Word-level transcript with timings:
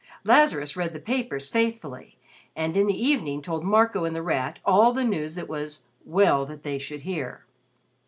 Lazarus 0.23 0.75
read 0.75 0.93
the 0.93 0.99
papers 0.99 1.47
faithfully, 1.47 2.17
and 2.55 2.75
in 2.75 2.87
the 2.87 2.99
evening 2.99 3.39
told 3.39 3.63
Marco 3.63 4.03
and 4.03 4.15
The 4.15 4.23
Rat 4.23 4.57
all 4.65 4.93
the 4.93 5.03
news 5.03 5.37
it 5.37 5.47
was 5.47 5.81
"well 6.05 6.43
that 6.47 6.63
they 6.63 6.79
should 6.79 7.01
hear." 7.01 7.45